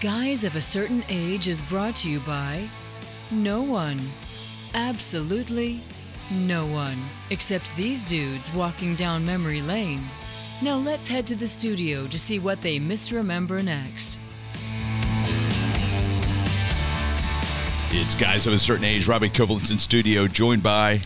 [0.00, 2.68] Guys of a Certain Age is brought to you by
[3.32, 3.98] no one.
[4.74, 5.80] Absolutely
[6.30, 6.96] no one.
[7.30, 10.04] Except these dudes walking down memory lane.
[10.62, 14.20] Now let's head to the studio to see what they misremember next.
[17.90, 19.08] It's guys of a certain age.
[19.08, 21.02] Robbie Kovalitz in studio, joined by.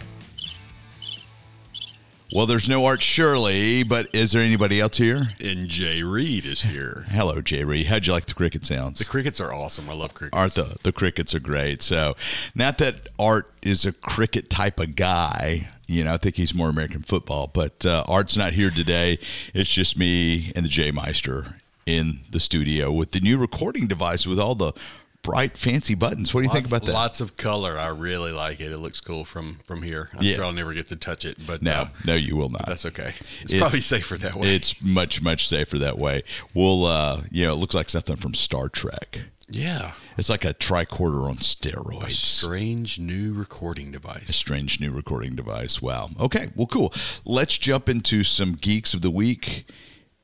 [2.34, 5.24] Well, there's no Art Shirley, but is there anybody else here?
[5.38, 7.04] And Jay Reed is here.
[7.10, 7.86] Hello, Jay Reed.
[7.88, 8.98] How'd you like the cricket sounds?
[9.00, 9.90] The crickets are awesome.
[9.90, 10.38] I love crickets.
[10.38, 11.82] Art, the, the crickets are great.
[11.82, 12.16] So,
[12.54, 15.68] not that Art is a cricket type of guy.
[15.86, 19.18] You know, I think he's more American football, but uh, Art's not here today.
[19.52, 24.26] It's just me and the J Meister in the studio with the new recording device
[24.26, 24.72] with all the
[25.22, 26.34] bright, fancy buttons.
[26.34, 26.92] What do you lots, think about that?
[26.92, 27.78] Lots of color.
[27.78, 28.72] I really like it.
[28.72, 30.08] It looks cool from from here.
[30.16, 30.36] I'm Yeah.
[30.36, 32.66] sure I'll never get to touch it, but no, uh, no, you will not.
[32.66, 33.14] that's okay.
[33.40, 34.54] It's, It's- probably safer that way.
[34.54, 36.22] It's much, much safer that way.
[36.54, 39.20] We'll, uh, you know, it looks like something from Star Trek.
[39.48, 39.92] yeah.
[40.18, 42.06] It's like a tricorder on steroids.
[42.06, 44.28] A Strange new recording device.
[44.28, 45.80] A strange new recording device.
[45.80, 46.10] Wow.
[46.20, 46.50] Okay.
[46.54, 46.92] Well, cool.
[47.24, 49.64] Let's jump into some geeks of the week.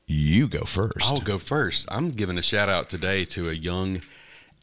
[0.05, 1.87] You go 1st I'll go first.
[1.89, 4.01] I'm giving a shout out today to a young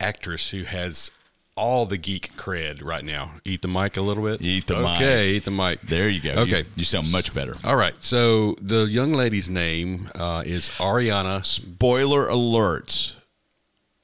[0.00, 1.10] actress who has
[1.56, 3.32] all the geek cred right now.
[3.44, 4.42] Eat the mic a little bit.
[4.42, 4.96] Eat the mic.
[4.96, 5.80] Okay, eat the mic.
[5.82, 6.32] There you go.
[6.34, 6.64] You- Okay.
[6.76, 7.56] You, sound much better.
[7.64, 7.94] All right.
[8.02, 11.44] So the young lady's name uh, is Ariana.
[11.46, 13.16] Spoiler alert.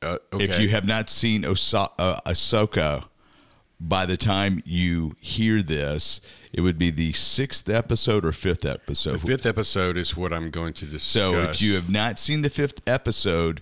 [0.01, 0.45] Uh, okay.
[0.45, 3.05] If you have not seen Osa- uh, Ahsoka,
[3.79, 6.21] by the time you hear this,
[6.53, 9.13] it would be the sixth episode or fifth episode.
[9.21, 11.03] the fifth episode is what I'm going to discuss.
[11.13, 13.61] So if you have not seen the fifth episode,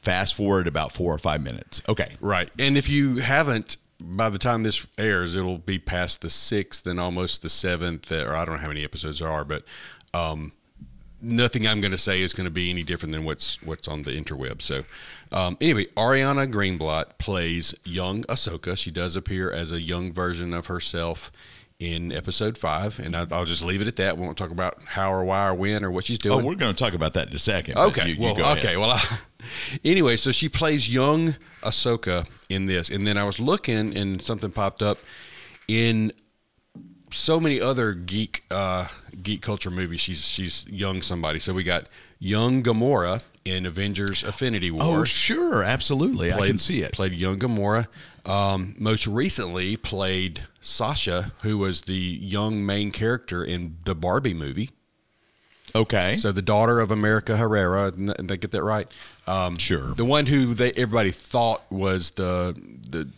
[0.00, 1.82] fast forward about four or five minutes.
[1.88, 2.14] Okay.
[2.20, 2.50] Right.
[2.58, 6.98] And if you haven't, by the time this airs, it'll be past the sixth and
[6.98, 9.62] almost the seventh, or I don't know how many episodes there are, but
[10.14, 10.52] um,
[11.20, 14.02] nothing I'm going to say is going to be any different than what's what's on
[14.02, 14.62] the interweb.
[14.62, 14.84] So,
[15.32, 18.76] um, anyway, Ariana Greenblatt plays young Ahsoka.
[18.76, 21.30] She does appear as a young version of herself
[21.80, 24.16] in episode five, and I, I'll just leave it at that.
[24.18, 26.38] We won't talk about how or why or when or what she's doing.
[26.40, 27.78] Oh, we're going to talk about that in a second.
[27.78, 28.10] Okay.
[28.10, 28.58] you- you well, ahead.
[28.58, 28.76] okay.
[28.76, 29.18] Well, I,
[29.84, 34.52] anyway, so she plays young Ahsoka in this, and then I was looking, and something
[34.52, 34.98] popped up
[35.66, 36.12] in
[37.12, 38.86] so many other geek uh,
[39.22, 40.00] geek culture movies.
[40.00, 41.38] She's she's young somebody.
[41.38, 41.86] So we got
[42.18, 44.82] young Gamora in Avengers: Infinity War.
[44.84, 45.62] Oh, sure.
[45.62, 46.30] Absolutely.
[46.32, 46.92] I can see it.
[46.92, 47.88] Played young Gamora.
[48.26, 54.70] Um, most recently played Sasha, who was the young main character in the Barbie movie.
[55.74, 56.16] Okay.
[56.16, 58.88] So the daughter of America Ferrera, and they get that right.
[59.26, 59.94] Um, Sure.
[59.94, 62.54] The one who they everybody thought was the
[62.88, 63.08] the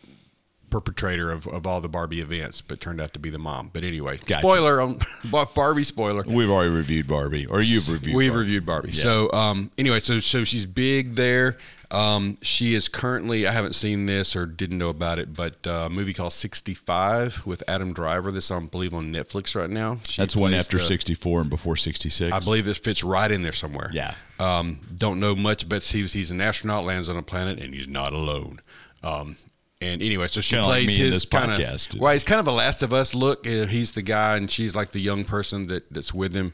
[0.70, 3.68] perpetrator of, of all the Barbie events, but turned out to be the mom.
[3.72, 4.40] But anyway, Gotcha.
[4.40, 5.00] spoiler on
[5.54, 6.24] Barbie spoiler.
[6.26, 8.40] We've already reviewed Barbie, or you've reviewed We've Barbie.
[8.44, 8.92] reviewed Barbie.
[8.92, 11.56] So um, anyway, so so she's big there.
[11.92, 15.84] Um, she is currently I haven't seen this or didn't know about it, but uh,
[15.86, 18.30] a movie called 65 with Adam Driver.
[18.32, 19.98] This on I believe on Netflix right now.
[20.08, 22.32] She That's one after the- 64 and before 66.
[22.32, 23.90] I believe this fits right in there somewhere.
[23.92, 24.14] Yeah.
[24.40, 27.88] Um, don't know much, but he's he's an astronaut, lands on a planet, and he's
[27.88, 28.60] not alone.
[29.02, 29.36] Um,
[29.80, 31.94] and anyway, so she Kinda like plays me in his this kind podcast.
[31.94, 33.46] of well, he's kind of a Last of Us look.
[33.46, 36.52] Uh, He's the guy, and she's like the young person that that's with him.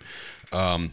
[0.53, 0.93] Um,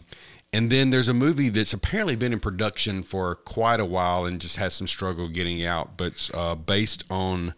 [0.56, 4.40] and then there's a movie that's apparently been in production for quite a while and
[4.40, 7.52] just has some struggle getting out, but it's uh, based on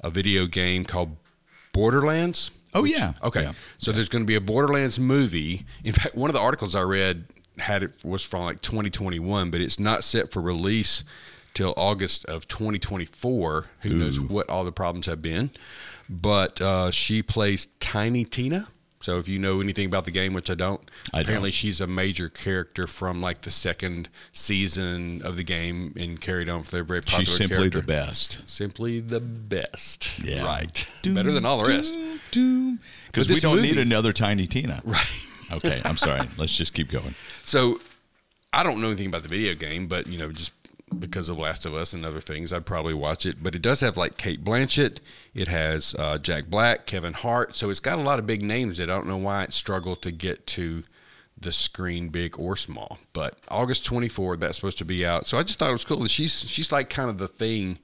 [0.00, 1.16] a video game called
[1.72, 2.52] Borderlands.
[2.72, 3.14] Oh, yeah.
[3.24, 3.42] Okay.
[3.42, 3.54] Yeah.
[3.78, 5.66] So there's going to be a Borderlands movie.
[5.82, 7.24] In fact, one of the articles I read
[7.58, 11.02] had it was from like 2021, but it's not set for release
[11.54, 13.66] till August of 2024.
[13.80, 15.50] Who knows what all the problems have been?
[16.08, 18.68] But uh, she plays Tiny Tina.
[19.04, 20.80] So if you know anything about the game, which I don't,
[21.12, 21.22] I don't.
[21.24, 26.48] apparently she's a major character from like the second season of the game and carried
[26.48, 27.80] on for their very popular She's simply character.
[27.82, 28.48] the best.
[28.48, 30.20] Simply the best.
[30.20, 30.46] Yeah.
[30.46, 30.86] Right.
[31.04, 31.94] Better than all the rest.
[32.30, 34.80] Because we don't need another Tiny Tina.
[34.94, 35.26] Right.
[35.52, 36.26] Okay, I'm sorry.
[36.38, 37.14] Let's just keep going.
[37.44, 37.78] So
[38.54, 40.52] I don't know anything about the video game, but you know, just
[40.98, 43.42] because of Last of Us and other things, I'd probably watch it.
[43.42, 44.98] But it does have like Cate Blanchett.
[45.34, 47.54] It has uh, Jack Black, Kevin Hart.
[47.54, 50.02] So it's got a lot of big names that I don't know why it struggled
[50.02, 50.84] to get to
[51.40, 52.98] the screen, big or small.
[53.12, 55.26] But August 24th, that's supposed to be out.
[55.26, 55.98] So I just thought it was cool.
[56.00, 57.78] that She's she's like kind of the thing.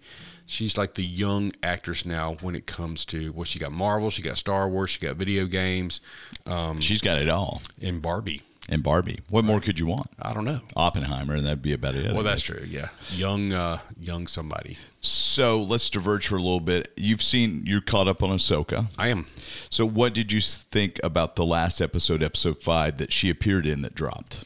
[0.47, 4.21] She's like the young actress now when it comes to well, she got Marvel, she
[4.23, 6.01] got Star Wars, she got video games,
[6.47, 7.63] um, She's got it all.
[7.81, 8.43] and Barbie.
[8.71, 9.19] And Barbie.
[9.29, 10.07] What more could you want?
[10.23, 10.61] I don't know.
[10.77, 12.15] Oppenheimer, and that'd be about it.
[12.15, 12.65] Well, that's true.
[12.67, 14.79] Yeah, young, uh, young somebody.
[15.01, 16.93] So let's diverge for a little bit.
[16.97, 18.87] You've seen, you're caught up on Ahsoka.
[18.99, 19.27] I am.
[19.71, 23.83] So what did you think about the last episode, episode five, that she appeared in
[23.83, 24.45] that dropped?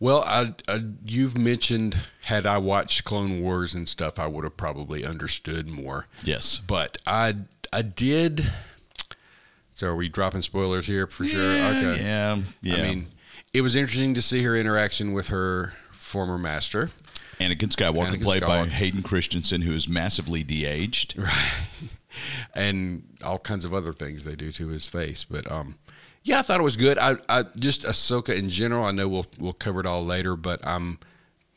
[0.00, 4.56] Well, I, I, you've mentioned had I watched Clone Wars and stuff, I would have
[4.56, 6.08] probably understood more.
[6.24, 6.60] Yes.
[6.66, 7.36] But I
[7.72, 8.50] I did.
[9.72, 11.54] So are we dropping spoilers here for sure?
[11.54, 12.02] Yeah, Okay.
[12.04, 12.76] yeah, yeah.
[12.76, 13.06] I mean,
[13.54, 16.90] it was interesting to see her interaction with her former master.
[17.38, 21.18] Anakin Skywalker, Anakin played by Hayden Christensen, who is massively de-aged.
[22.54, 25.24] and all kinds of other things they do to his face.
[25.24, 25.76] But um,
[26.22, 26.98] yeah, I thought it was good.
[26.98, 28.84] I, I just Ahsoka in general.
[28.84, 30.98] I know we'll we'll cover it all later, but I'm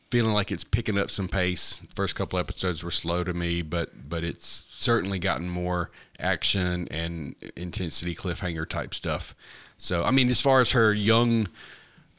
[0.10, 1.82] feeling like it's picking up some pace.
[1.94, 7.36] First couple episodes were slow to me, but but it's certainly gotten more action and
[7.56, 9.36] intensity, cliffhanger type stuff.
[9.78, 11.48] So I mean, as far as her young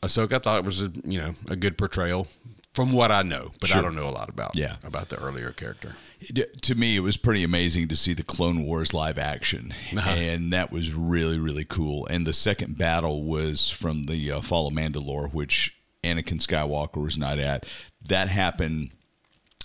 [0.02, 2.28] Ahsoka, I thought it was a you know a good portrayal.
[2.75, 4.76] From what I know, but I don't know a lot about Yeah.
[4.84, 5.96] about the earlier character.
[6.20, 10.10] It- to me, it was pretty amazing to see the Clone Wars live action, Uh-huh.
[10.10, 12.06] and that was really really cool.
[12.08, 17.16] And the second battle was from the uh, Fall of Mandalore, which Anakin Skywalker was
[17.16, 17.66] not at.
[18.06, 18.90] That happened,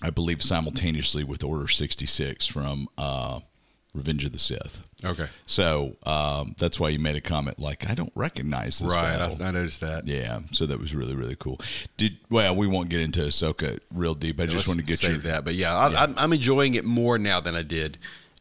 [0.02, 3.42] I believe, simultaneously with Order sixty six from uh,
[3.94, 4.84] Revenge of the Sith.
[5.04, 9.20] Okay, So um, that's why you made a comment like, "I don't recognize this." right.
[9.20, 10.08] I, I noticed that.
[10.08, 11.60] Yeah, so that was really really cool.
[11.98, 14.40] Did well, we won't get into Ahsoka real deep.
[14.40, 15.44] I just Let's want to get your that.
[15.44, 17.98] But yeah, I, I'm, I'm enjoying it more now than I did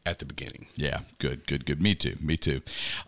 [0.06, 0.66] at the beginning.
[0.76, 1.80] Yeah, good, good, good.
[1.80, 2.60] Me too, me too.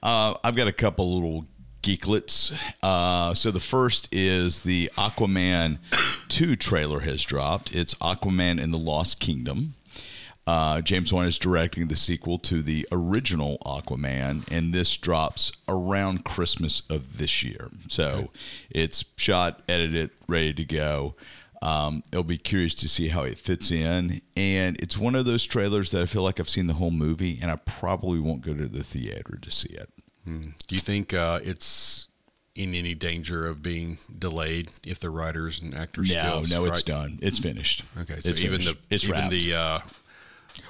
[0.03, 1.47] Uh, I've got a couple little
[1.83, 2.57] geeklets.
[2.83, 5.79] Uh, so the first is the Aquaman
[6.29, 7.75] 2 trailer has dropped.
[7.75, 9.75] It's Aquaman in the Lost Kingdom.
[10.47, 16.25] Uh, James Wan is directing the sequel to the original Aquaman, and this drops around
[16.25, 17.71] Christmas of this year.
[17.89, 18.31] So
[18.71, 21.15] it's shot, edited, ready to go.
[21.63, 24.21] Um, it'll be curious to see how it fits in.
[24.37, 27.39] And it's one of those trailers that I feel like I've seen the whole movie,
[27.41, 29.91] and I probably won't go to the theater to see it.
[30.25, 32.09] Do you think uh, it's
[32.55, 36.13] in any danger of being delayed if the writers and actors?
[36.13, 37.19] No, no, it's done.
[37.23, 37.85] It's finished.
[38.01, 38.79] Okay, so It's even finished.
[38.89, 39.31] the it's even wrapped.
[39.31, 39.79] the uh,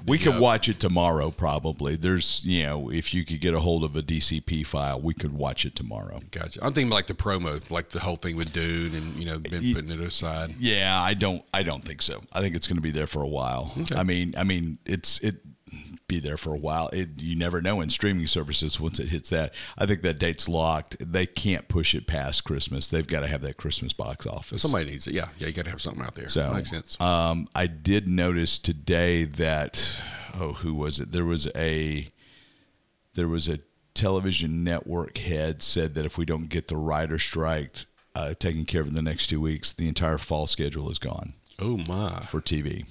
[0.06, 1.96] we could watch it tomorrow, probably.
[1.96, 5.32] There's, you know, if you could get a hold of a DCP file, we could
[5.32, 6.20] watch it tomorrow.
[6.30, 6.60] gotcha.
[6.62, 9.74] I'm thinking like the promo, like the whole thing with Dune, and you know, been
[9.74, 10.54] putting it aside.
[10.58, 11.44] Yeah, I don't.
[11.54, 12.22] I don't think so.
[12.32, 13.72] I think it's going to be there for a while.
[13.94, 15.36] I mean, I mean, it's it
[16.12, 16.88] be there for a while.
[16.92, 19.54] It you never know in streaming services once it hits that.
[19.78, 20.96] I think that date's locked.
[21.00, 22.90] They can't push it past Christmas.
[22.90, 24.62] They've got to have that Christmas box office.
[24.62, 25.14] Somebody needs it.
[25.14, 25.46] Yeah, yeah.
[25.46, 26.28] You got to have something out there.
[26.28, 27.00] So makes sense.
[27.00, 29.96] Um, I did notice today that
[30.38, 31.12] oh, who was it?
[31.12, 32.08] There was a
[33.14, 33.60] there was a
[33.94, 38.80] television network head said that if we don't get the writer strike uh, taken care
[38.80, 42.20] of in the next two weeks, the entire fall schedule is gone oh my!
[42.28, 42.86] for TV.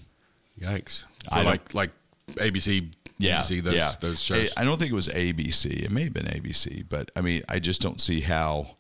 [0.59, 1.06] Yikes!
[1.23, 1.91] So I like like
[2.33, 3.91] ABC, Yeah, BBC, those yeah.
[4.00, 4.53] those shows.
[4.57, 5.83] I don't think it was ABC.
[5.83, 8.77] It may have been ABC, but I mean, I just don't see how.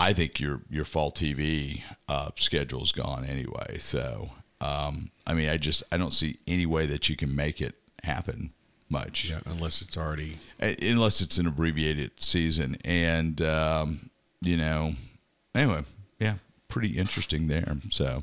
[0.00, 3.78] I think your your fall TV uh, schedule's gone anyway.
[3.78, 7.60] So, um, I mean, I just I don't see any way that you can make
[7.60, 7.74] it
[8.04, 8.52] happen
[8.88, 12.76] much, yeah, unless it's already unless it's an abbreviated season.
[12.84, 14.10] And um,
[14.40, 14.94] you know,
[15.54, 15.82] anyway,
[16.18, 16.34] yeah,
[16.68, 17.76] pretty interesting there.
[17.90, 18.22] So,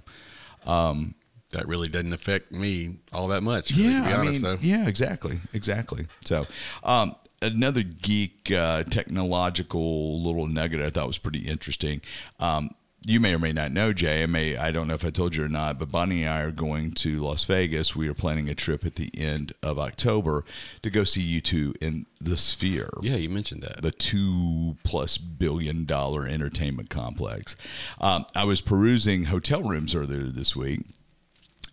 [1.51, 3.71] that really doesn't affect me all that much.
[3.71, 4.57] Yeah, to be I mean, though.
[4.61, 6.07] yeah, exactly, exactly.
[6.25, 6.45] So,
[6.83, 12.01] um, another geek uh, technological little nugget I thought was pretty interesting.
[12.39, 12.71] Um,
[13.07, 14.23] you may or may not know, Jay.
[14.23, 16.41] I may, I don't know if I told you or not, but Bonnie and I
[16.41, 17.95] are going to Las Vegas.
[17.95, 20.43] We are planning a trip at the end of October
[20.81, 23.83] to go see U2 in the Sphere Yeah, you mentioned that.
[23.83, 27.55] the two plus billion dollar entertainment complex.
[28.01, 30.81] Um, I was perusing hotel rooms earlier this week,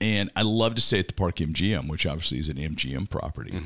[0.02, 3.58] and I love to stay at the Park MGM, which obviously is an MGM property.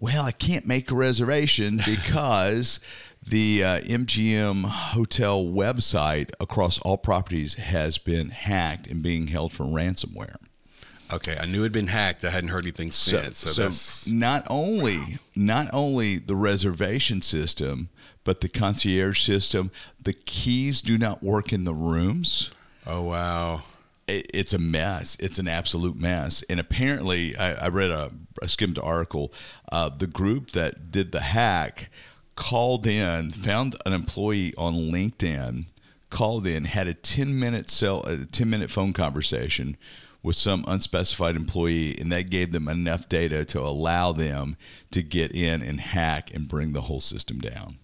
[0.00, 2.80] Well, I can't make a reservation because
[3.24, 9.64] the uh, MGM hotel website across all properties has been hacked and being held for
[9.64, 10.36] ransomware.
[11.12, 12.24] okay, I knew it had been hacked.
[12.24, 13.38] I hadn't heard anything since.
[13.38, 17.88] So, so that's not only not only the reservation system,
[18.24, 19.70] but the concierge system.
[20.02, 22.50] The keys do not work in the rooms.
[22.86, 23.62] oh wow.
[24.08, 25.16] It, it's a mess.
[25.20, 26.42] It's an absolute mess.
[26.48, 28.10] And apparently, I, I read a,
[28.42, 29.32] a skimmed article.
[29.70, 31.90] Uh, the group that did the hack
[32.34, 35.66] called in, found an employee on LinkedIn,
[36.10, 39.76] called in, had a ten minute cell, a ten minute phone conversation
[40.22, 44.56] with some unspecified employee, and that gave them enough data to allow them
[44.90, 47.78] to get in and hack and bring the whole system down.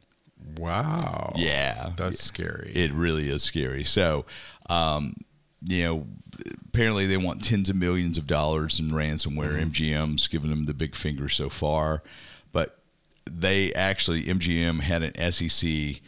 [0.56, 1.32] Wow.
[1.36, 2.72] Yeah, That's scary.
[2.74, 3.84] it really is scary.
[3.84, 4.24] So,
[4.68, 5.14] um,
[5.66, 6.06] you know,
[6.68, 9.58] apparently they want tens of millions of dollars in ransomware.
[9.58, 9.70] Mm-hmm.
[9.70, 12.02] MGM's given them the big finger so far,
[12.52, 12.78] but
[13.30, 16.00] they actually MGM had an SEC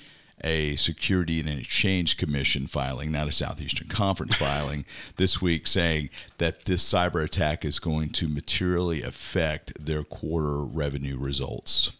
[0.45, 4.85] a Security and Exchange Commission filing, not a Southeastern Conference filing,
[5.17, 11.19] this week saying that this cyber attack is going to materially affect their quarter revenue
[11.19, 11.93] results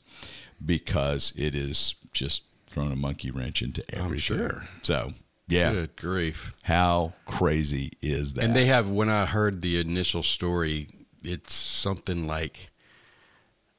[0.65, 4.39] because it is just thrown a monkey wrench into everything.
[4.39, 4.69] sure.
[4.83, 5.13] So,
[5.49, 5.73] yeah.
[5.73, 6.53] Good grief.
[6.63, 8.45] How crazy is that?
[8.45, 10.89] And they have, when I heard the initial story,
[11.23, 12.71] it's something like,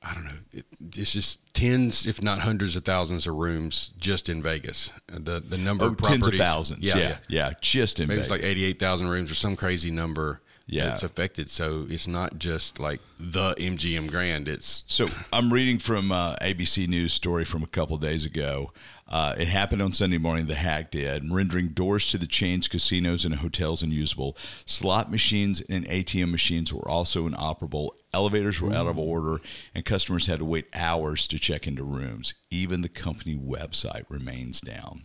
[0.01, 4.29] I don't know, it, it's just tens, if not hundreds of thousands of rooms just
[4.29, 4.93] in Vegas.
[5.07, 6.21] The the number oh, of properties.
[6.23, 6.83] tens of thousands.
[6.83, 7.17] Yeah, Yeah, yeah.
[7.49, 7.53] yeah.
[7.61, 8.27] Just in Maybe Vegas.
[8.27, 10.85] it's like 88,000 rooms or some crazy number Yeah.
[10.85, 11.49] that's affected.
[11.49, 14.47] So it's not just like the MGM Grand.
[14.47, 18.71] It's So I'm reading from uh, ABC News story from a couple days ago.
[19.09, 20.47] Uh, it happened on Sunday morning.
[20.47, 24.35] The hack did, rendering doors to the chains, casinos, and hotels unusable.
[24.65, 27.95] Slot machines and ATM machines were also inoperable.
[28.13, 29.39] Elevators were out of order,
[29.73, 32.33] and customers had to wait hours to check into rooms.
[32.51, 35.03] Even the company website remains down.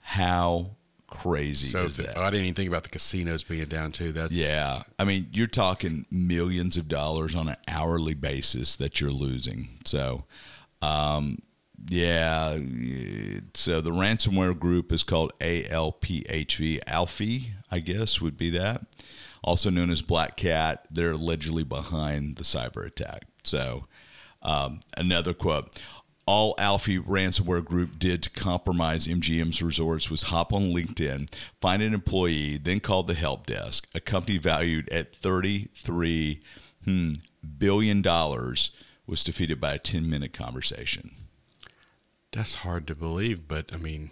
[0.00, 0.76] How
[1.06, 1.84] crazy so.
[1.84, 2.18] is The, that?
[2.18, 4.12] I didn't even think about the casinos being down too.
[4.12, 4.82] That's Yeah.
[4.98, 9.68] I mean, you're talking millions of dollars on an hourly basis that you're losing.
[9.84, 10.24] So,
[10.82, 11.38] um,
[11.86, 12.56] yeah.
[13.54, 16.80] So the ransomware group is called ALPHV.
[16.86, 18.82] Alfie, I guess, would be that.
[19.42, 20.86] Also known as Black Cat.
[20.90, 23.24] They're allegedly behind the cyber attack.
[23.44, 23.86] So,
[24.42, 25.80] um, another quote.
[26.26, 31.94] All Alfie ransomware group did to compromise MGM's resorts was hop on LinkedIn, find an
[31.94, 33.88] employee, then call the help desk.
[33.94, 36.42] A company valued at thirty-three
[36.84, 37.14] hmm,
[37.56, 38.72] billion dollars
[39.06, 41.12] was defeated by a ten-minute conversation.
[42.32, 44.10] That's hard to believe, but I mean,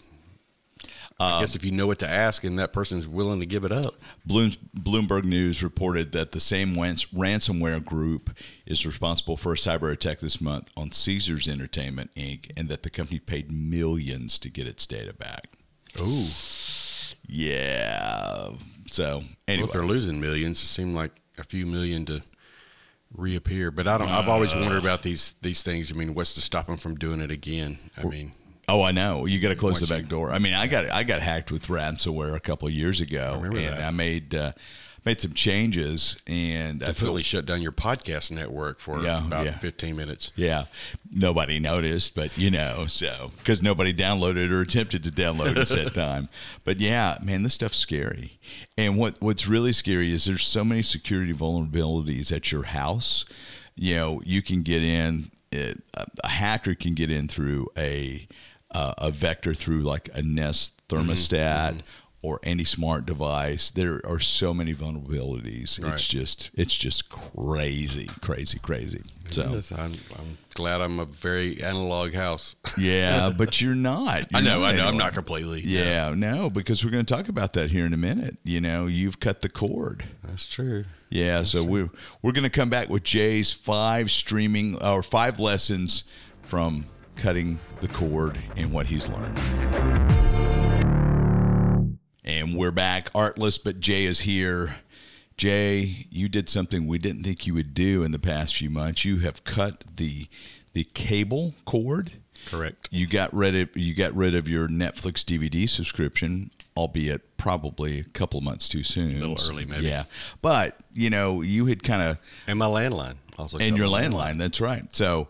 [1.19, 3.65] Um, I guess if you know what to ask and that person's willing to give
[3.65, 3.95] it up,
[4.27, 10.19] Bloom, Bloomberg News reported that the same ransomware group is responsible for a cyber attack
[10.21, 14.87] this month on Caesars Entertainment Inc., and that the company paid millions to get its
[14.87, 15.49] data back.
[16.01, 16.27] ooh,
[17.29, 18.51] Yeah.
[18.89, 22.23] So well, anyway, if they're losing millions, it seemed like a few million to
[23.17, 23.71] reappear.
[23.71, 24.09] But I don't.
[24.09, 25.91] I've always wondered about these these things.
[25.91, 27.79] I mean, what's to stop them from doing it again?
[27.97, 28.33] I mean,
[28.69, 30.31] oh, I know you got to close the back you- door.
[30.33, 33.59] I mean, I got I got hacked with ransomware a couple of years ago, remember
[33.59, 33.85] and that.
[33.85, 34.53] I made uh,
[35.07, 39.47] made some changes, and I feel completely shut down your podcast network for Yeah, about
[39.47, 39.59] yeah.
[39.59, 40.33] 15 minutes.
[40.35, 40.65] Yeah,
[41.11, 45.95] nobody noticed, but you know, so because nobody downloaded or attempted to download us at
[45.95, 46.29] that time.
[46.65, 48.39] But yeah, man, this stuff's scary.
[48.77, 53.25] And what what's really scary is there's so many security vulnerabilities at your house.
[53.77, 55.31] You know, you can get in.
[55.53, 58.27] It, a, a hacker can get in through a
[58.73, 61.81] uh, a vector through like a Nest thermostat.
[62.27, 65.81] Or any smart device, there are so many vulnerabilities.
[65.81, 65.93] Right.
[65.95, 69.03] It's just, it's just crazy, crazy, crazy.
[69.31, 72.57] So, Yes, I'm, I'm glad I'm a very analog house.
[72.79, 74.27] yeah, but you're not.
[74.35, 74.87] I You're know, not I know.
[74.89, 75.61] I'm not completely.
[75.65, 78.39] Yeah, no, because we're going to talk about that here in a minute.
[78.43, 80.03] You know, you've cut the cord.
[80.25, 80.85] that's true.
[81.11, 81.91] Yeah, so we're
[82.23, 86.03] we're going to come back with Jay's five streaming or five lessons
[86.43, 89.96] from cutting the cord and what he's learned.
[92.27, 94.79] And we're back, artless, but Jay is here.
[95.37, 99.05] Jay, you did something we didn't think you would do in the past few months.
[99.05, 100.27] You have cut the
[100.73, 102.13] the cable cord.
[102.47, 102.89] Correct.
[102.91, 108.05] You got rid of you got rid of your Netflix DVD subscription, albeit probably a
[108.05, 109.23] couple of months too soon.
[109.23, 109.87] A little early, maybe.
[109.87, 110.05] Yeah,
[110.43, 112.19] but you know you had kind of
[112.49, 113.19] And my landline.
[113.39, 114.39] Also and your landline.
[114.39, 114.93] That's right.
[114.93, 115.29] So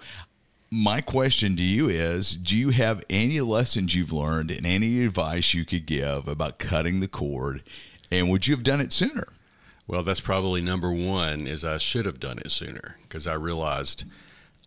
[0.71, 5.55] my question to you is: Do you have any lessons you've learned and any advice
[5.55, 7.63] you could give about cutting the cord?
[8.11, 9.29] And would you have done it sooner?
[9.89, 11.47] Well, that's probably number one.
[11.47, 14.05] Is I should have done it sooner because I realized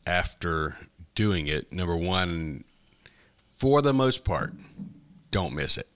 [0.08, 0.78] after
[1.16, 2.64] doing it, number one,
[3.56, 4.54] for the most part,
[5.32, 5.88] don't miss it.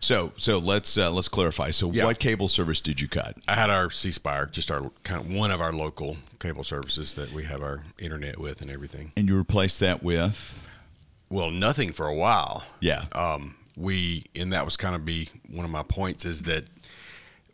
[0.00, 1.70] So, so let's uh, let's clarify.
[1.70, 2.04] So, Yeah.
[2.04, 3.36] what cable service did you cut?
[3.48, 7.14] I had our C Spire, just our kind of one of our local cable services
[7.14, 9.12] that we have our internet with and everything.
[9.16, 10.58] And you replaced that with
[11.30, 12.64] Well, nothing for a while.
[12.80, 13.04] yeah.
[13.12, 16.64] um, we and that was kind of be one of my points is that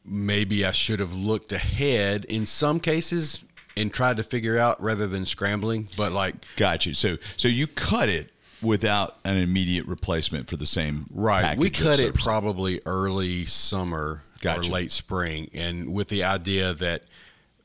[0.04, 3.44] maybe I should have looked ahead in some cases
[3.76, 5.88] and tried to figure out rather than scrambling.
[5.96, 6.94] But like Got you.
[6.94, 8.30] So so you cut it
[8.62, 14.68] without an immediate replacement for the same right, we cut it probably early summer Gotcha.
[14.70, 17.04] or late spring, and with the idea that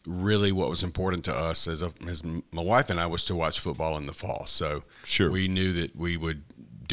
[0.06, 3.36] really what was important to us as a as my wife and I was to
[3.36, 4.46] watch football in the fall.
[4.48, 5.32] So Sure.
[5.32, 6.44] we knew that we would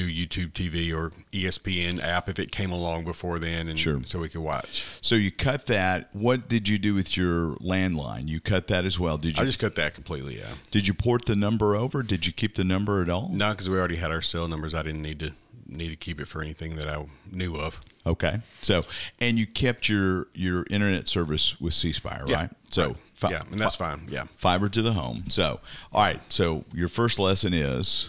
[0.08, 4.00] do YouTube TV or ESPN app if it came along before then, and Sure.
[4.04, 4.84] so we could watch.
[5.00, 6.08] So you cut that.
[6.12, 8.28] What did you do with your landline?
[8.28, 9.16] You cut that as well.
[9.18, 10.38] Did you I just cut that completely.
[10.38, 12.02] Yeah, did you port the number over?
[12.02, 13.28] Did you keep the number at all?
[13.32, 14.74] no, because we already had our cell numbers.
[14.74, 15.32] I didn't need to
[15.66, 17.80] need to keep it for anything that I knew of.
[18.04, 18.40] Okay.
[18.60, 18.84] So,
[19.20, 22.50] and you kept your your internet service with C Spire, Yeah, right?
[22.70, 22.96] So, right.
[23.14, 24.08] fi- yeah, and that's fine.
[24.10, 24.24] Yeah.
[24.36, 25.24] fiber to the home.
[25.28, 25.60] So,
[25.92, 26.20] all right.
[26.28, 28.08] So, your first lesson is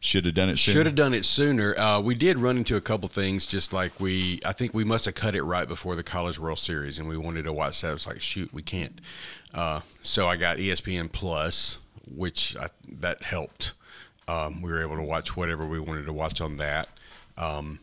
[0.00, 0.76] should have done it sooner.
[0.76, 1.76] Should have done it sooner.
[1.76, 4.40] Uh, we did run into a couple things, just like we.
[4.44, 7.16] I think we must have cut it right before the College World Series, and we
[7.16, 7.88] wanted to watch that.
[7.88, 9.00] I was like, shoot, we can't.
[9.52, 11.78] Uh, so I got ESPN Plus,
[12.08, 12.68] which I,
[13.00, 13.72] that helped.
[14.28, 16.86] Um, we were able to watch whatever we wanted to watch on that,
[17.36, 17.80] um,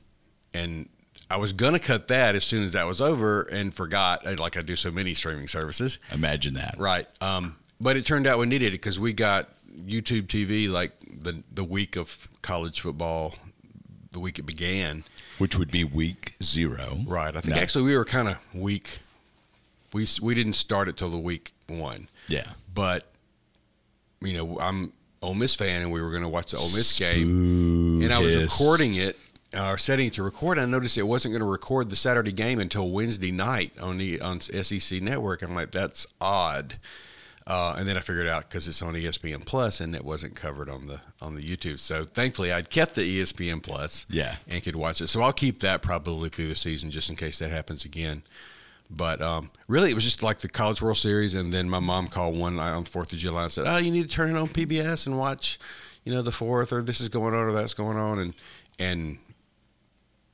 [0.53, 0.87] and
[1.29, 4.55] I was gonna cut that as soon as that was over, and forgot, uh, like
[4.55, 5.99] I do so many streaming services.
[6.11, 6.75] Imagine that.
[6.77, 7.07] Right.
[7.19, 10.91] Um, but it turned out we needed it because we got YouTube TV like
[11.21, 13.35] the the week of college football,
[14.11, 15.03] the week it began.
[15.37, 16.99] Which would be week zero.
[17.05, 17.35] Right.
[17.35, 17.61] I think No.
[17.61, 18.99] actually we were kind of week.
[19.93, 22.51] We we didn't start it till the week one, Yeah.
[22.73, 23.11] but
[24.21, 26.97] you know I'm Ole Miss fan and we were going to watch the Ole Miss
[26.97, 29.17] game, and I was recording it.
[29.53, 32.59] Uh, setting it to record, I noticed it wasn't going to record the Saturday game
[32.59, 35.41] until Wednesday night on the on SEC Network.
[35.41, 36.75] I'm like, that's odd.
[37.47, 40.67] Uh, and then I figured out because it's on ESPN Plus and it wasn't covered
[40.67, 41.79] on the on the YouTube.
[41.79, 44.37] So thankfully, I'd kept the ESPN Plus, Yeah.
[44.47, 45.07] and could watch it.
[45.09, 48.23] So I'll keep that probably through the season just in case that happens again.
[48.89, 52.07] But um, really, it was just like the College World Series, and then my mom
[52.07, 54.39] called one night on Fourth of July and said, "Oh, you need to turn it
[54.39, 55.59] on PBS and watch,
[56.03, 58.33] you know, the fourth or this is going on or that's going on," and
[58.79, 59.17] and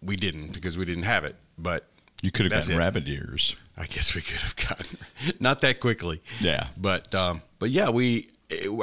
[0.01, 1.35] we didn't because we didn't have it.
[1.57, 1.87] But
[2.21, 2.83] You could have That's gotten it.
[2.83, 3.55] rabbit ears.
[3.77, 4.97] I guess we could have gotten
[5.39, 6.21] not that quickly.
[6.39, 6.67] Yeah.
[6.77, 8.29] But um, but yeah, we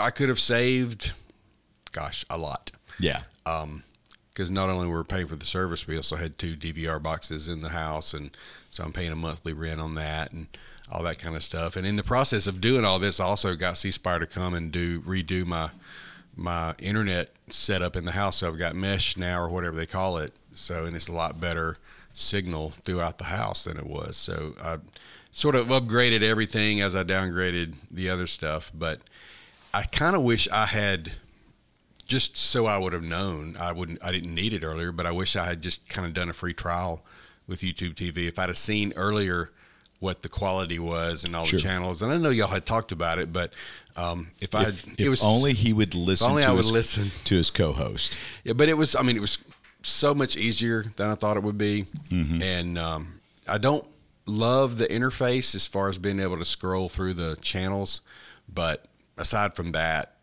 [0.00, 1.12] I could have saved,
[1.92, 2.73] gosh, a lot.
[2.99, 3.23] Yeah.
[3.45, 7.49] Because not only were we paying for the service, we also had two DVR boxes
[7.49, 8.37] in the house, and
[8.68, 10.47] so I'm paying a monthly rent on that and
[10.90, 11.76] all that kind of stuff.
[11.76, 14.54] And in the process of doing all this, I also got C Spire to come
[14.54, 15.71] and do redo my
[16.37, 18.38] my internet setup in the house.
[18.38, 20.33] So I've got mesh now or whatever they call it.
[20.52, 21.78] So and it's a lot better
[22.12, 24.17] signal throughout the house than it was.
[24.17, 24.79] So I
[25.33, 28.71] sort of upgraded everything as I downgraded the other stuff.
[28.75, 29.00] But
[29.73, 31.12] I kind of wish I had
[32.07, 33.57] just so I would have known.
[33.59, 34.03] I wouldn't.
[34.03, 36.33] I didn't need it earlier, but I wish I had just kind of done a
[36.33, 37.05] free trial
[37.47, 38.27] with YouTube TV.
[38.29, 39.51] If I'd have seen earlier
[40.01, 41.59] what the quality was and all Sure.
[41.59, 43.53] the channels, and I know y'all had talked about it, but
[43.97, 46.31] um, if, I, If, it if was only he would listen.
[46.31, 47.11] only to I would his, listen.
[47.25, 48.16] to his co-host.
[48.44, 48.94] Yeah, but it was.
[48.94, 49.38] I mean, it was
[49.88, 52.42] so much easier than I thought it would be, Mm-hmm.
[52.42, 53.87] and um, I don't
[54.27, 58.01] love the interface as far as being able to scroll through the channels.
[58.53, 60.14] But aside from that,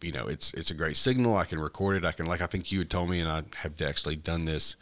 [0.00, 1.36] you know, it's it's a great signal.
[1.36, 2.04] I can record it.
[2.04, 4.76] I can like I think you had told me, and I have actually done this.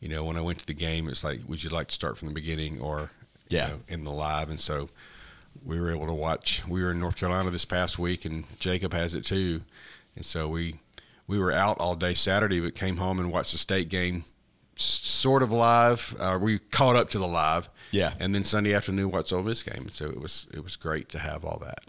[0.00, 2.18] You know, when I went to the game, it's like, would you like to start
[2.18, 3.10] from the beginning or
[3.48, 3.68] you Yeah.
[3.68, 4.48] know, in the live?
[4.50, 4.90] And so
[5.64, 6.62] we were able to watch.
[6.68, 9.62] We were in North Carolina this past week, and Jacob has it too.
[10.14, 10.78] And so we
[11.28, 14.24] we were out all day Saturday, but came home and watched the state game,
[14.74, 16.16] sort of live.
[16.18, 18.14] Uh, we caught up to the live, Yeah.
[18.18, 19.88] And then Sunday afternoon watched Ole Miss game.
[19.90, 21.84] So it was it was great to have all that.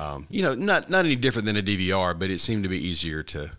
[0.00, 2.78] Um, you know, not not any different than a DVR, but it seemed to be
[2.78, 3.52] easier to, to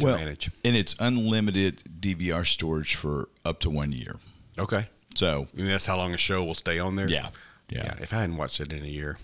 [0.00, 0.50] well, manage.
[0.64, 4.16] and it's unlimited DVR storage for up to one year.
[4.58, 7.08] Okay, So I mean, that's how long a show will stay on there.
[7.08, 7.28] yeah,
[7.70, 9.16] yeah, If I hadn't watched it in a year,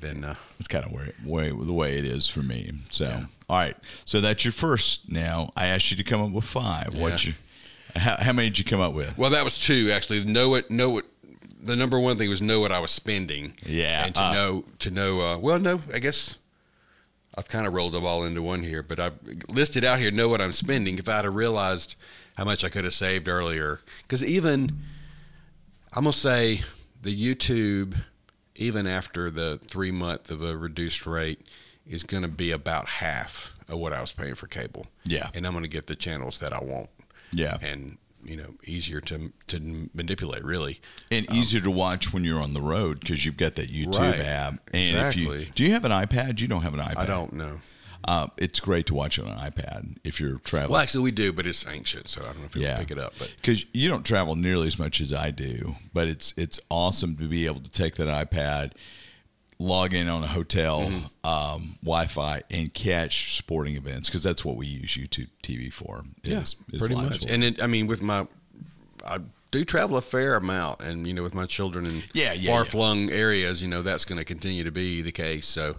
[0.00, 2.70] then uh, it's kind of where way the way it is for me.
[2.90, 5.10] So all right, so that's your first.
[5.10, 6.94] Now I asked you to come up with five.
[6.94, 7.34] What you?
[7.94, 9.16] How, how many did you come up with?
[9.16, 10.24] Well, that was two actually.
[10.24, 11.06] Know it, know what.
[11.58, 13.54] The number one thing was know what I was spending.
[13.64, 15.20] Yeah, and to uh, know to know.
[15.20, 16.36] Uh, well, no, I guess
[17.36, 20.28] I've kind of rolled them all into one here, but I've listed out here know
[20.28, 20.98] what I'm spending.
[20.98, 21.96] If I'd have realized
[22.36, 24.80] how much I could have saved earlier, because even
[25.92, 26.62] I'm gonna say
[27.02, 27.96] the YouTube,
[28.56, 31.40] even after the three month of a reduced rate,
[31.86, 34.86] is gonna be about half of what I was paying for cable.
[35.04, 35.30] Yeah.
[35.34, 36.88] and I'm gonna get the channels that I want
[37.32, 40.80] Yeah, and you know easier to to manipulate really
[41.12, 43.98] and um, easier to watch when you're on the road because you've got that YouTube
[43.98, 44.20] Right.
[44.20, 44.54] app.
[44.74, 46.40] And if you do, you have an iPad?
[46.40, 46.96] You don't have an iPad.
[46.96, 47.60] i don't know
[48.06, 50.70] Uh, it's great to watch it on an iPad if you're traveling.
[50.72, 52.92] well actually we do but it's ancient so i don't know if you'll yeah, pick
[52.92, 56.32] it up but because you don't travel nearly as much as I do, but it's
[56.36, 58.72] it's awesome to be able to take that iPad,
[59.58, 61.28] log in on a hotel Mm-hmm.
[61.28, 66.04] um, Wi-Fi, and catch sporting events because that's what we use YouTube TV for.
[66.22, 67.30] is- is pretty much sport.
[67.32, 68.26] and it, i mean with my
[69.06, 69.18] i
[69.50, 73.10] do travel a fair amount and you know with my children in Yeah, yeah, far-flung
[73.10, 75.76] areas you know that's going to continue to be the case so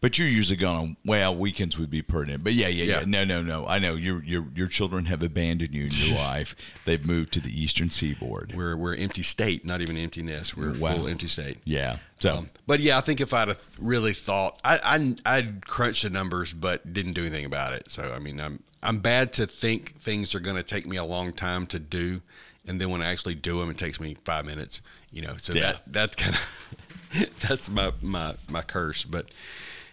[0.00, 0.96] But you're usually going on.
[1.04, 2.44] Well, weekends would be pertinent.
[2.44, 2.98] But yeah, yeah, yeah.
[3.00, 3.04] Yeah.
[3.06, 3.66] No, no, no.
[3.66, 6.54] I know your your your children have abandoned you and your wife.
[6.84, 8.52] They've moved to the eastern seaboard.
[8.54, 10.56] We're we're empty state, not even empty nest.
[10.56, 10.96] We're Wow.
[10.96, 11.58] full empty state.
[11.64, 11.98] Yeah.
[12.20, 16.02] So Um, but yeah, I think if I'd have really thought, I, I I'd crunched
[16.02, 17.90] the numbers, but didn't do anything about it.
[17.90, 21.04] So I mean, I'm I'm bad to think things are going to take me a
[21.04, 22.20] long time to do,
[22.66, 24.82] and then when I actually do them, it takes me five minutes.
[25.10, 25.72] You know, so Yeah.
[25.72, 26.74] that that's kind of
[27.40, 29.04] that's my my my curse.
[29.04, 29.26] But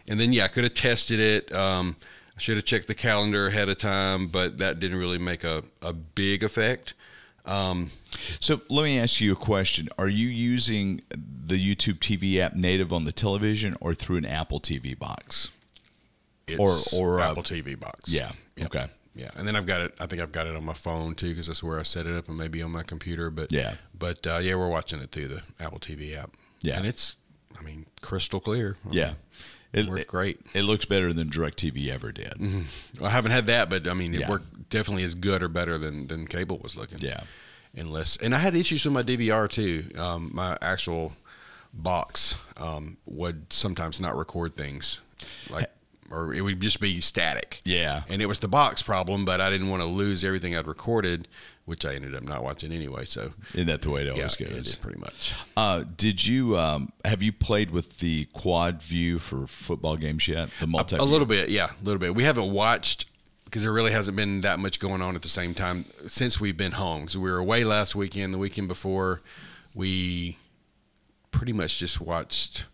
[0.08, 1.54] and then yeah, I could have tested it.
[1.54, 1.96] Um,
[2.36, 5.64] I should have checked the calendar ahead of time, but that didn't really make a,
[5.82, 6.94] a big effect.
[7.46, 7.92] Um,
[8.40, 9.90] So let me ask you a question.
[9.98, 14.60] Are you using the YouTube TV app native on the television or through an Apple
[14.60, 15.50] TV box?
[16.58, 18.12] Or- It's or, Apple TV box.
[18.12, 18.32] Yeah.
[18.58, 18.68] Yep.
[18.76, 18.86] Okay.
[19.14, 19.94] Yeah, and then I've got it.
[20.00, 22.16] I think I've got it on my phone too, because that's where I set it
[22.16, 23.30] up, and maybe on my computer.
[23.30, 23.76] But Yeah.
[23.98, 26.32] but uh, yeah, we're watching it through the Apple TV app.
[26.62, 26.78] Yeah.
[26.78, 27.18] and it's,
[27.60, 28.78] I mean, crystal clear.
[28.90, 29.14] Yeah.
[29.74, 30.42] It, worked great.
[30.54, 32.34] It looks better than DirecTV ever did.
[33.02, 34.30] I haven't had that, but I mean, it Yeah.
[34.30, 37.00] worked definitely as good or better than than cable was looking.
[37.00, 37.22] Yeah.
[37.76, 39.86] unless and I had issues with my DVR too.
[39.98, 41.14] Um, my actual
[41.74, 45.02] box um, would sometimes not record things
[45.50, 45.70] like.
[46.14, 47.62] Or it would just be static.
[47.64, 48.02] Yeah.
[48.10, 51.30] And it was the box problem, but I didn't want to lose everything I'd recorded,
[51.66, 53.06] which I ended up not watching anyway.
[53.06, 54.76] So Isn't that the way it yeah, always it goes?
[54.76, 55.34] pretty much.
[55.56, 60.50] Uh, did you um, have you played with the quad view for football games yet?
[60.60, 62.16] The multi A little bit, yeah, a little bit.
[62.16, 63.06] We haven't watched
[63.46, 66.56] because there really hasn't been that much going on at the same time since we've
[66.58, 67.08] been home.
[67.10, 68.34] So we were away last weekend.
[68.34, 69.22] The weekend before,
[69.76, 70.38] we
[71.32, 72.66] pretty much just watched,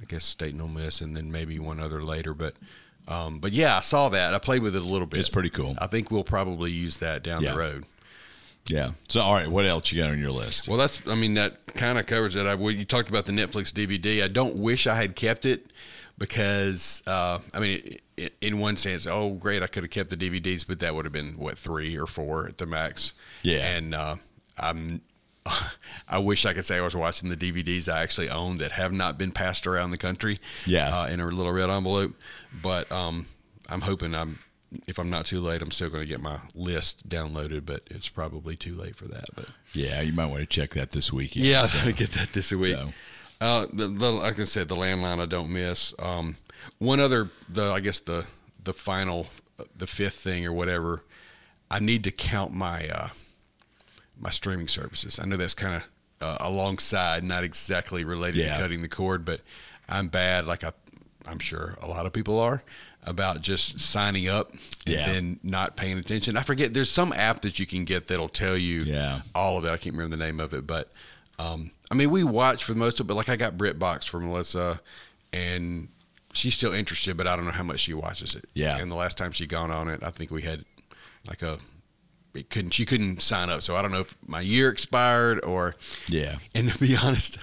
[0.00, 2.32] I guess, State and Ole Miss, and then maybe one other later.
[2.34, 2.54] But,
[3.06, 4.32] um, but yeah, I saw that.
[4.34, 5.20] I played with it a little bit.
[5.20, 5.76] It's pretty cool.
[5.78, 7.52] I think we'll probably use that down Yeah.
[7.52, 7.84] the road.
[8.68, 8.92] Yeah.
[9.08, 10.68] So all right, what else you got on your list?
[10.68, 11.00] Well, that's.
[11.06, 12.46] I mean, that kind of covers it.
[12.46, 14.22] I well, you talked about the Netflix DVD.
[14.24, 15.70] I don't wish I had kept it
[16.18, 20.16] because uh, I mean, i in one sense, oh great, I could have kept the
[20.16, 23.14] DVDs, but that would have been what three or four at the max.
[23.42, 23.76] Yeah.
[23.76, 24.16] and uh,
[24.58, 25.02] I'm.
[26.08, 28.92] I wish I could say I was watching the DVDs I actually own that have
[28.92, 30.38] not been passed around the country.
[30.66, 31.02] Yeah.
[31.02, 32.14] uh, in a little red envelope.
[32.62, 33.26] But um,
[33.68, 34.40] I'm hoping I'm.
[34.86, 38.08] If I'm not too late, I'm still going to get my list downloaded, but it's
[38.08, 39.24] probably too late for that.
[39.34, 41.44] But Yeah, you might want to check that this weekend.
[41.44, 42.76] yeah, So- get that this week.
[42.76, 42.92] so.
[43.40, 45.92] Uh, the, the, like I said, the landline I don't miss.
[45.98, 46.36] Um,
[46.78, 48.24] one other, the I guess the
[48.64, 49.26] the final,
[49.76, 51.02] the fifth thing or whatever.
[51.70, 53.08] I need to count my uh,
[54.18, 55.18] my streaming services.
[55.20, 55.84] I know that's kind of
[56.20, 58.54] uh, alongside, not exactly related Yeah.
[58.54, 59.40] to cutting the cord, but
[59.88, 60.46] I'm bad.
[60.46, 60.72] Like I,
[61.26, 62.62] I'm sure a lot of people are
[63.06, 65.06] about just signing up and Yeah.
[65.06, 66.36] then not paying attention.
[66.36, 66.74] I forget.
[66.74, 69.20] There's some app that you can get that'll tell you Yeah.
[69.34, 69.68] all of it.
[69.68, 70.92] I can't remember the name of it, but
[71.38, 73.08] um, I mean, we watch for the most of it.
[73.08, 74.80] But like, I got BritBox for Melissa,
[75.32, 75.88] and
[76.32, 78.46] she's still interested, but I don't know how much she watches it.
[78.54, 78.78] Yeah.
[78.78, 80.64] And the last time she gone on it, I think we had
[81.28, 81.58] like a.
[82.34, 82.72] It couldn't.
[82.72, 85.76] She couldn't sign up, so I don't know if my year expired or.
[86.08, 86.36] Yeah.
[86.54, 87.38] And to be honest,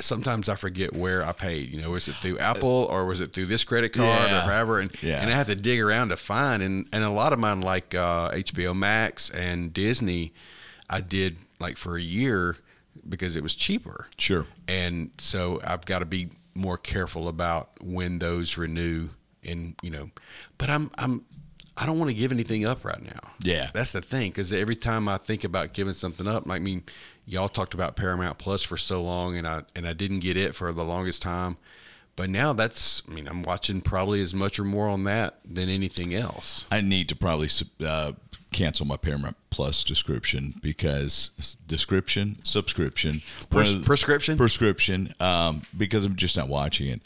[0.00, 1.70] sometimes I forget where I paid.
[1.70, 4.38] You know, was it through Apple or was it through this credit card Yeah.
[4.38, 4.80] or however?
[4.80, 5.20] And Yeah.
[5.20, 6.62] and I have to dig around to find.
[6.62, 10.32] And and a lot of mine, like uh, HBO Max and Disney,
[10.90, 12.56] I did like for a year
[13.08, 14.06] because it was cheaper.
[14.18, 14.46] Sure.
[14.68, 19.10] And so I've got to be more careful about when those renew.
[19.44, 20.10] And you know,
[20.58, 21.24] but I'm I'm
[21.76, 23.32] I don't want to give anything up right now.
[23.40, 23.70] Yeah.
[23.74, 24.30] that's the thing.
[24.30, 26.84] Because every time I think about giving something up, I mean,
[27.26, 30.54] y'all talked about Paramount Plus for so long, and I and I didn't get it
[30.54, 31.56] for the longest time.
[32.16, 35.68] But now that's, I mean, I'm watching probably as much or more on that than
[35.68, 36.64] anything else.
[36.70, 37.48] I need to probably
[37.84, 38.12] uh,
[38.52, 44.36] cancel my Paramount Plus description because description subscription Pres- prescription?
[44.36, 47.00] prescription um, because I'm just not watching it.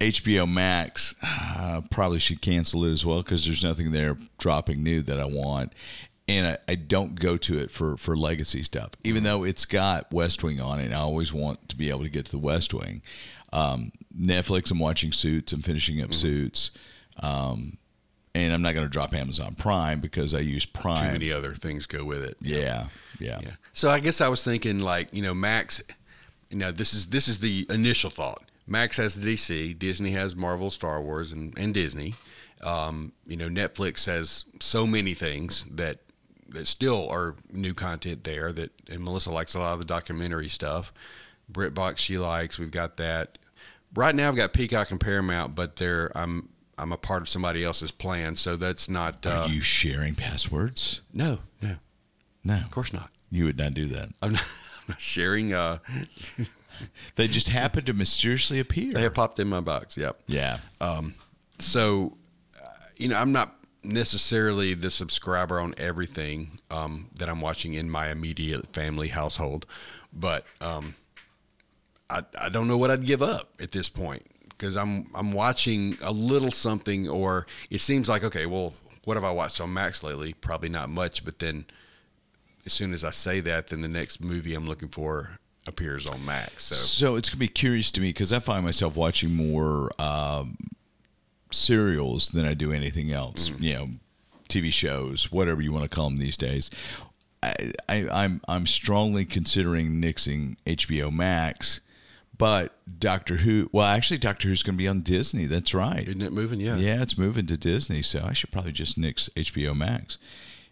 [0.00, 5.02] HBO Max uh, probably should cancel it as well because there's nothing there dropping new
[5.02, 5.72] that I want,
[6.28, 8.90] and I, I don't go to it for for legacy stuff.
[9.04, 12.08] Even though it's got West Wing on it, I always want to be able to
[12.08, 13.02] get to the West Wing.
[13.52, 15.52] Um, Netflix, I'm watching Suits.
[15.52, 16.70] I'm finishing up Suits.
[17.22, 17.78] Um,
[18.34, 21.06] and I'm not going to drop Amazon Prime because I use Prime.
[21.06, 22.36] Too many other things go with it.
[22.40, 22.88] Yeah,
[23.18, 23.52] yeah, Yeah.
[23.72, 25.82] So I guess I was thinking like, you know, Max
[26.50, 28.42] you know, this is this is the initial thought.
[28.66, 32.14] Max has the DC, Disney has Marvel, Star Wars and, and Disney.
[32.62, 36.00] Um, you know, Netflix has so many things that
[36.50, 40.48] that still are new content there that and Melissa likes a lot of the documentary
[40.48, 40.92] stuff.
[41.52, 43.38] BritBox she likes, we've got that.
[43.94, 47.64] Right now I've got Peacock and Paramount, but they're I'm I'm a part of somebody
[47.64, 51.00] else's plan, so that's not uh, Are you sharing passwords?
[51.12, 51.76] no, no,
[52.44, 53.10] No, of course not.
[53.30, 54.10] you would not do that.
[54.22, 54.42] I'm not,
[54.80, 55.78] I'm not sharing uh,
[57.16, 58.92] They just happen to mysteriously appear.
[58.92, 59.96] They have popped in my box.
[59.96, 60.20] Yep.
[60.28, 60.58] yeah.
[61.58, 62.16] So,
[62.62, 67.90] uh, you know, I'm not necessarily the subscriber on everything um, that I'm watching in
[67.90, 69.66] my immediate family household,
[70.12, 70.94] but um,
[72.10, 75.96] I, I don't know what I'd give up at this point because I'm I'm watching
[76.02, 80.02] a little something, or it seems like okay, well, what have I watched on Max
[80.02, 80.34] lately?
[80.34, 81.66] Probably not much, but then
[82.66, 86.24] as soon as I say that, then the next movie I'm looking for appears on
[86.24, 86.64] Max.
[86.64, 90.56] So So it's gonna be curious to me because I find myself watching more um,
[91.50, 93.50] serials than I do anything else.
[93.50, 93.60] Mm.
[93.60, 93.88] You know,
[94.48, 96.70] TV shows, whatever you want to call them these days.
[97.42, 101.80] I, I, I'm I'm strongly considering nixing HBO Max,
[102.36, 103.68] but Doctor Who.
[103.72, 105.46] Well, actually, Doctor Who's going to be on Disney.
[105.46, 106.06] That's right.
[106.08, 106.60] isn't it moving?
[106.60, 106.76] Yeah.
[106.76, 110.18] Yeah, it's moving to Disney, so I should probably just nix HBO Max.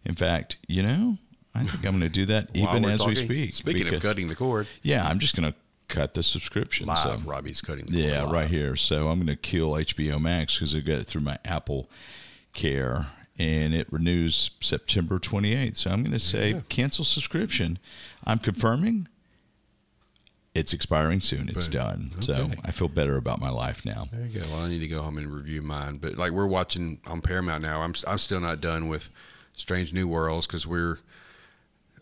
[0.05, 1.19] In fact, you know,
[1.55, 3.53] I think I'm going to do that even as we speak.
[3.53, 5.57] Speaking because- of cutting the cord, yeah, I'm just going to
[5.89, 6.87] cut the subscription.
[6.87, 8.33] live, so- Robbie's cutting the yeah, live.
[8.33, 8.77] right here.
[8.77, 11.89] So I'm going to kill HBO Max because I got it through my Apple
[12.53, 13.07] Care,
[13.39, 15.77] and it renews September 28th.
[15.77, 17.79] So I'm going to say cancel subscription.
[18.25, 19.09] I'm confirming
[20.57, 21.51] it's expiring soon.
[21.51, 21.73] It's Boom.
[21.73, 22.13] done.
[22.21, 24.09] So I feel better about my life now.
[24.11, 24.49] There you go.
[24.51, 25.99] Well, I need to go home and review mine.
[25.99, 27.83] But like we're watching on Paramount now.
[27.83, 29.11] I'm I'm still not done with
[29.53, 30.99] Strange New Worlds because we're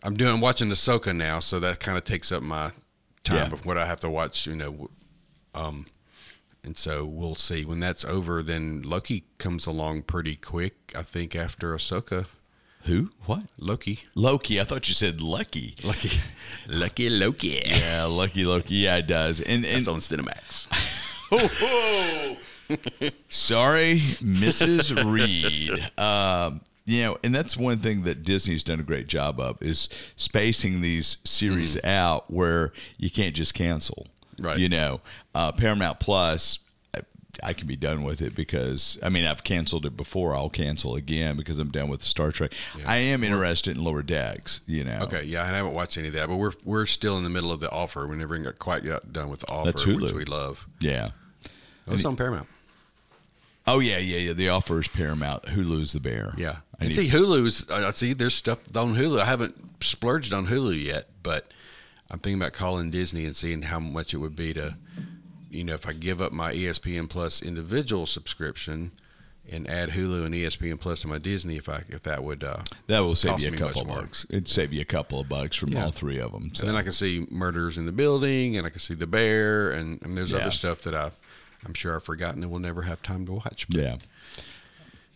[0.03, 2.71] I'm doing watching Ahsoka now, so that kind of takes up my
[3.25, 3.53] time Yeah.
[3.53, 4.47] of what I have to watch.
[4.47, 4.89] You know,
[5.53, 5.85] um,
[6.63, 8.41] and so we'll see when that's over.
[8.41, 10.93] Then Loki comes along pretty quick.
[10.95, 12.25] I think after Ahsoka,
[12.83, 13.09] Who?
[13.25, 13.43] What?
[13.59, 14.61] Loki, Loki.
[14.61, 15.75] I thought you said Lucky.
[15.83, 16.19] Lucky,
[16.67, 17.61] Lucky Loki.
[17.65, 18.75] Yeah, Lucky Loki.
[18.75, 19.41] Yeah, it does.
[19.41, 20.67] And and It's on Cinemax.
[21.31, 22.37] Oh,
[23.29, 24.93] Sorry, Mrs.
[25.11, 25.71] Reed.
[25.99, 29.89] Um, you know, and that's one thing that Disney's done a great job of is
[30.15, 34.07] spacing these series out where you can't just cancel.
[34.37, 34.59] Right.
[34.59, 35.01] You know,
[35.33, 36.59] uh, Paramount Plus.
[36.93, 36.99] I,
[37.43, 40.35] I can be done with it because I mean I've canceled it before.
[40.35, 42.53] I'll cancel again because I'm done with Star Trek.
[42.85, 44.61] I am interested in Lower Decks.
[44.67, 47.23] You know, Okay, yeah, I haven't watched any of that, but we're we're still in
[47.23, 48.05] the middle of the offer.
[48.07, 50.67] We never got quite got done with the offer, That's which we love.
[50.79, 51.11] Yeah.
[51.87, 52.47] It's on Paramount.
[53.67, 54.33] Oh yeah, yeah, yeah.
[54.33, 55.43] The offer is Paramount.
[55.43, 56.33] Hulu's the bear.
[56.37, 57.69] Yeah, I and see Hulu's.
[57.69, 59.19] I see there's stuff on Hulu.
[59.19, 61.51] I haven't splurged on Hulu yet, but
[62.11, 64.77] I'm thinking about calling Disney and seeing how much it would be to,
[65.49, 68.91] you know, if I give up my ESPN Plus individual subscription
[69.51, 72.43] and add Hulu and ESPN Plus to my Disney, if I if that would.
[72.43, 74.01] Uh, that will save you a couple more.
[74.01, 74.27] bucks.
[74.29, 75.85] It'd save you a couple of bucks from Yeah.
[75.85, 76.51] all three of them.
[76.53, 76.61] So.
[76.61, 79.71] And then I can see Murders in the Building, and I can see The Bear,
[79.71, 80.39] and, and there's Yeah.
[80.39, 81.11] other stuff that I,
[81.65, 83.67] I'm sure I've forgotten and we'll never have time to watch.
[83.69, 83.95] But yeah.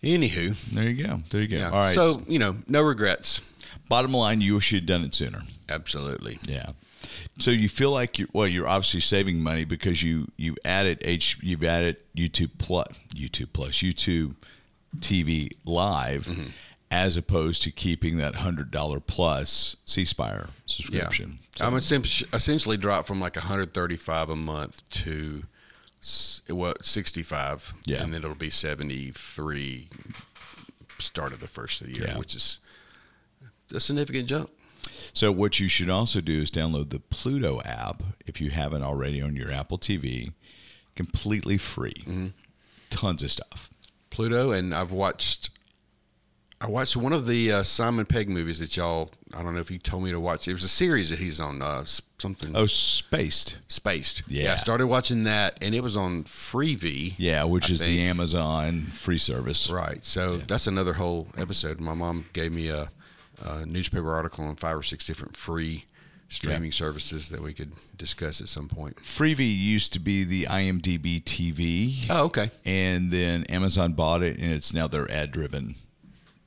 [0.03, 1.21] Anywho, There you go.
[1.29, 1.57] There you go.
[1.57, 1.69] yeah.
[1.71, 1.93] All right.
[1.95, 3.41] So you know, no regrets.
[3.89, 5.43] bottom line, you should have done it sooner.
[5.67, 6.39] Absolutely.
[6.45, 6.71] Yeah.
[7.38, 11.38] So you feel like you're well, you're obviously saving money because you you added H
[11.41, 14.35] you've added YouTube plus YouTube plus YouTube
[14.99, 16.47] TV live Mm-hmm.
[16.91, 21.39] as opposed to keeping that hundred dollar plus C Spire subscription.
[21.57, 25.43] So- I'm essentially dropped from like 135 a month to
[26.47, 28.03] what 65, Yeah.
[28.03, 29.89] and then it'll be 73
[30.97, 32.17] start of the first of the year, Yeah.
[32.17, 32.59] which is
[33.73, 34.49] a significant jump.
[35.13, 39.21] So what you should also do is download the Pluto app if you haven't already
[39.21, 40.33] on your Apple TV,
[40.95, 41.93] completely free.
[42.01, 42.27] Mm-hmm.
[42.89, 43.69] Tons of stuff.
[44.09, 45.49] Pluto, and I've watched.
[46.62, 49.12] I watched one of the uh, Simon Pegg movies that y'all.
[49.34, 50.45] I don't know if he told me to watch.
[50.48, 51.62] It was a series that he's on.
[51.62, 51.86] Uh,
[52.17, 53.56] something Oh, Spaced.
[53.67, 54.24] spaced.
[54.28, 54.52] Yeah.
[54.52, 57.13] I started watching that, and it was on Freevee.
[57.17, 58.02] Yeah, which I is the.
[58.02, 59.69] Amazon free service.
[59.69, 60.04] Right.
[60.04, 61.80] So that's another whole episode.
[61.80, 62.89] My mom gave me a,
[63.41, 65.86] a newspaper article on five or six different free
[66.28, 68.98] streaming services that we could discuss at some point.
[68.98, 72.06] Freevee used to be the IMDb TV.
[72.10, 72.52] Oh, okay.
[72.65, 75.76] and then Amazon bought it, and it's now their ad-driven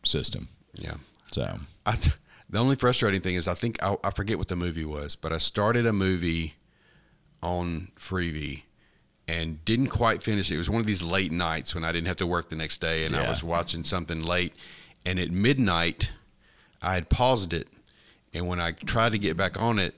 [0.05, 0.49] system.
[0.75, 0.95] Yeah.
[1.33, 2.17] So I th-
[2.51, 5.33] the only frustrating thing is I think I, I forget what the movie was, but
[5.33, 6.55] I started a movie
[7.43, 8.63] on Freevee
[9.27, 10.55] and didn't quite finish it.
[10.57, 12.81] It was one of these late nights when I didn't have to work the next
[12.81, 14.53] day, and I was watching something late.
[15.07, 16.11] And at midnight,
[16.83, 17.69] I had paused it,
[18.35, 19.95] and when I tried to get back on it,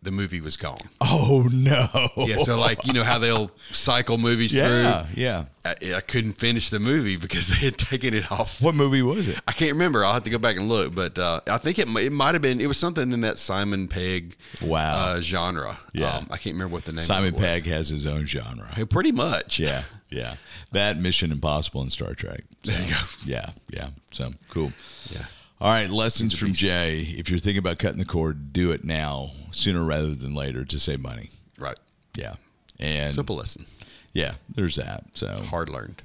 [0.00, 0.78] the movie was gone.
[1.00, 5.22] oh no, Yeah, so like you know how they'll cycle movies yeah, through.
[5.22, 5.44] yeah.
[5.64, 8.62] I, I couldn't finish the movie because they had taken it off.
[8.62, 9.40] What movie was it?
[9.46, 10.04] I can't remember.
[10.04, 12.42] I'll have to go back and look, but uh, I think it it might have
[12.42, 12.60] been.
[12.60, 14.94] It was something in that Simon Pegg Wow.
[15.16, 15.78] uh, genre.
[15.92, 16.16] Yeah.
[16.18, 17.02] um, I can't remember what the name.
[17.04, 17.42] Simon of it was.
[17.42, 18.68] Pegg has his own genre.
[18.74, 19.58] Hey, pretty much.
[19.58, 20.36] Yeah, yeah.
[20.72, 22.44] That Mission Impossible and Star Trek.
[22.62, 23.00] So, There you go.
[23.24, 23.88] Yeah, yeah.
[24.12, 24.72] So cool.
[25.10, 25.24] Yeah.
[25.60, 26.52] All right, lessons from.
[26.52, 27.00] Jay.
[27.00, 30.78] If you're thinking about cutting the cord, do it now, sooner rather than later, to
[30.78, 31.30] save money.
[31.58, 31.78] Right.
[32.14, 32.34] Yeah.
[32.78, 33.66] And Simple lesson.
[34.12, 35.04] yeah, there's that.
[35.14, 36.02] So Hard learned.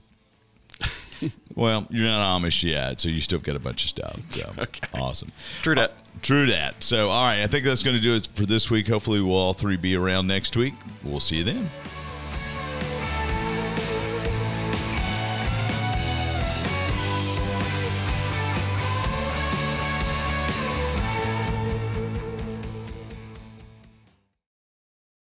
[1.55, 4.19] well, you're not Amish yet, so you still got a bunch of stuff.
[4.31, 4.87] So Okay.
[4.99, 5.31] awesome.
[5.61, 5.91] True that.
[5.91, 6.83] Uh, true that.
[6.83, 8.87] So all right, I think that's going to do it for this week.
[8.87, 10.73] Hopefully, we'll all three be around next week.
[11.03, 11.69] We'll see you then.